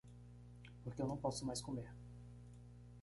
Porque 0.83 0.99
eu 1.03 1.07
não 1.07 1.15
posso 1.15 1.45
mais 1.45 1.61
comer. 1.61 1.93